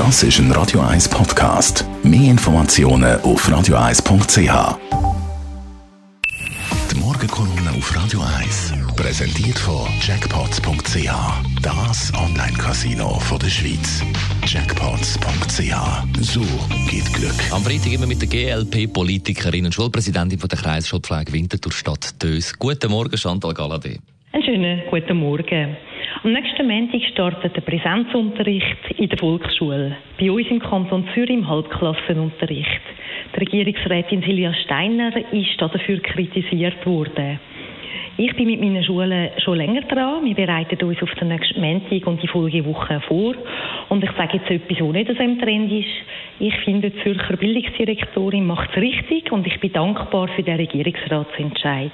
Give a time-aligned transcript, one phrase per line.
[0.00, 1.84] Das ist ein Radio 1 Podcast.
[2.02, 4.78] Mehr Informationen auf radio1.ch.
[6.90, 11.10] Die Morgenkolumne auf Radio 1 präsentiert von Jackpots.ch.
[11.60, 14.02] Das Online-Casino der Schweiz.
[14.46, 16.22] Jackpots.ch.
[16.22, 16.40] So
[16.88, 17.52] geht Glück.
[17.52, 22.58] Am Freitag immer mit der GLP-Politikerin und Schulpräsidentin der Kreisschulpflege Winterthur Stadt Dös.
[22.58, 23.98] Guten Morgen, Chantal Galadé.
[24.32, 25.76] Einen schönen guten Morgen.
[26.22, 29.96] Am nächsten Montag startet der Präsenzunterricht in der Volksschule.
[30.20, 32.82] Bei uns im Kanton Zürich im Halbklassenunterricht.
[33.34, 37.40] Die Regierungsrätin Silvia Steiner ist dafür kritisiert worden.
[38.18, 40.22] Ich bin mit meinen Schulen schon länger dran.
[40.26, 43.34] Wir bereiten uns auf den nächsten Montag und die Folgewoche vor.
[43.88, 45.88] Und ich sage jetzt etwas, was nicht so im Trend ist.
[46.38, 51.92] Ich finde, die Zürcher Bildungsdirektorin macht es richtig und ich bin dankbar für den Regierungsratsentscheid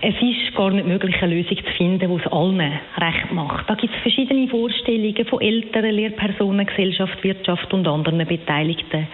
[0.00, 3.68] es ist gar nicht möglich, eine Lösung zu finden, die es allen recht macht.
[3.68, 9.08] Da gibt es verschiedene Vorstellungen von Eltern, Lehrpersonen, Gesellschaft, Wirtschaft und anderen Beteiligten.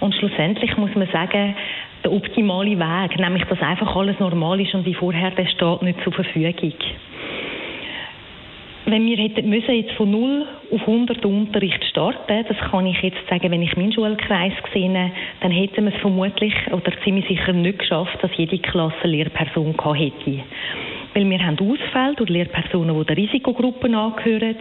[0.00, 1.54] Und schlussendlich muss man sagen,
[2.04, 6.02] der optimale Weg, nämlich dass einfach alles normal ist und wie vorher, der steht nicht
[6.04, 6.72] zur Verfügung
[8.90, 13.18] wenn wir hätten müssen jetzt von 0 auf 100 Unterricht starten, das kann ich jetzt
[13.28, 17.80] sagen, wenn ich meinen Schulkreis gesehen dann hätten wir es vermutlich oder ziemlich sicher nicht
[17.80, 20.40] geschafft, dass jede Klasse eine Lehrperson gehabt hätte.
[21.14, 24.56] Weil wir haben Ausfälle durch Lehrpersonen, die der Risikogruppen angehören.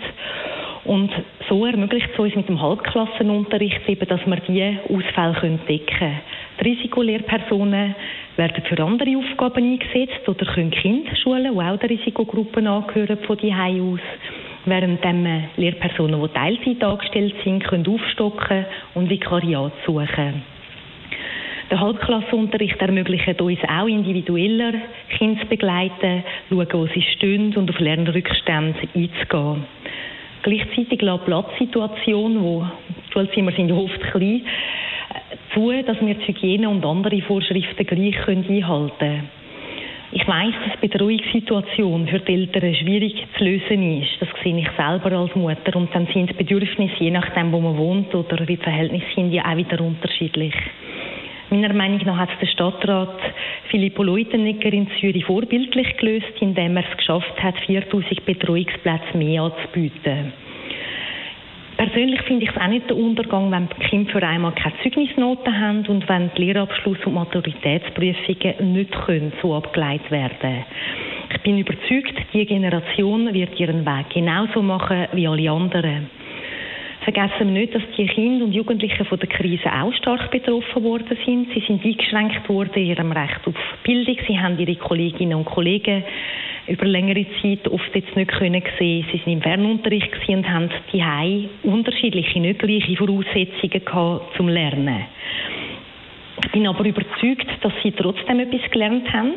[0.85, 1.11] Und
[1.49, 6.19] so ermöglicht es uns mit dem Halbklassenunterricht eben, dass wir diese Ausfälle decken können.
[6.59, 7.95] Die Risikolehrpersonen
[8.35, 13.53] werden für andere Aufgaben eingesetzt oder können Kinderschulen, die auch der Risikogruppen angehören, von die
[13.53, 13.99] aus
[14.65, 15.03] während
[15.55, 20.43] Lehrpersonen, die Teilzeit angestellt sind, können aufstocken und Vikariat suchen.
[21.69, 24.73] Der Halbklassenunterricht ermöglicht uns auch individueller
[25.17, 29.65] Kinder zu begleiten, schauen, wo sie stehen und auf Lernrückstände einzugehen.
[30.43, 34.43] Gleichzeitig lässt die Platzsituation, wo die Schulzimmer sind oft klein,
[35.57, 39.29] zu, dass wir die Hygiene und andere Vorschriften gleich einhalten können.
[40.11, 44.21] Ich weiss, dass die Betreuungssituation für die Eltern schwierig zu lösen ist.
[44.21, 45.75] Das sehe ich selber als Mutter.
[45.75, 49.33] Und dann sind die Bedürfnisse, je nachdem, wo man wohnt oder wie die Verhältnisse sind,
[49.33, 50.53] ja auch wieder unterschiedlich.
[51.49, 53.19] Meiner Meinung nach hat es der Stadtrat
[53.69, 60.33] Filippo Leutenegger in Zürich vorbildlich gelöst, indem er es geschafft hat, 4000 Betreuungsplätze mehr anzubieten.
[61.77, 65.59] Persönlich finde ich es auch nicht der Untergang, wenn die Kinder für einmal keine Zeugnisnoten
[65.59, 70.65] haben und wenn die Lehrabschluss- und Maturitätsprüfungen nicht können, so abgeleitet werden
[71.31, 76.09] Ich bin überzeugt, die Generation wird ihren Weg genauso machen wie alle anderen.
[77.03, 81.15] Vergessen wir nicht, dass die Kinder und Jugendlichen von der Krise auch stark betroffen worden
[81.25, 81.47] sind.
[81.53, 84.17] Sie sind eingeschränkt worden in ihrem Recht auf Bildung.
[84.27, 86.03] Sie haben ihre Kolleginnen und Kollegen
[86.67, 89.05] über längere Zeit oft jetzt nicht können sehen.
[89.11, 95.05] Sie sind im Fernunterricht und haben die unterschiedliche, nicht gleiche Voraussetzungen gehabt zum Lernen.
[96.43, 99.33] Ich bin aber überzeugt, dass sie trotzdem etwas gelernt haben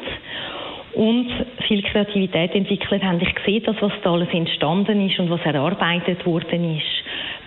[0.92, 1.28] und
[1.66, 3.20] viel Kreativität entwickelt haben.
[3.20, 6.99] Ich sehe das, was da alles entstanden ist und was erarbeitet worden ist.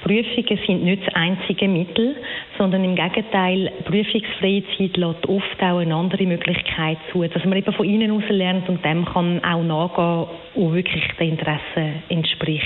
[0.03, 2.15] Prüfungen sind nicht das einzige Mittel,
[2.57, 7.73] sondern im Gegenteil, prüfungsfreie Zeit lässt oft auch eine andere Möglichkeit zu, dass man eben
[7.73, 12.63] von innen aus lernt und dem kann auch nachgehen, wo wirklich den Interessen entspricht.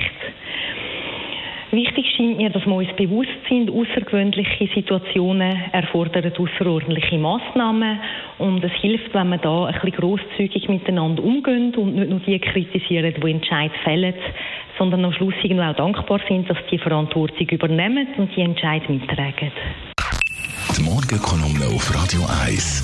[1.72, 8.00] Wichtig scheint mir, dass wir uns bewusst sind, außergewöhnliche Situationen erfordern außerordentliche Massnahmen
[8.38, 12.40] und es hilft, wenn wir da ein bisschen grosszügig miteinander umgehen und nicht nur die
[12.40, 14.14] kritisieren, die Entscheid fällen,
[14.78, 19.52] sondern am Schluss irgendwie auch dankbar sind, dass die Verantwortung übernehmen und die Entscheid mittragen.
[20.78, 22.84] Die Morgenkolumne auf Radio 1.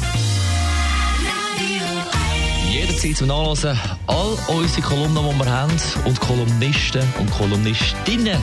[2.72, 3.78] Jederzeit zum Nachlesen
[4.08, 5.74] all unsere Kolumnen, die wir haben
[6.06, 8.42] und Kolumnisten und Kolumnistinnen.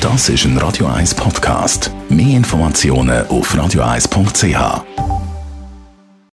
[0.00, 1.90] Das ist ein Radio 1 Podcast.
[2.08, 5.07] Mehr Informationen auf radio1.ch.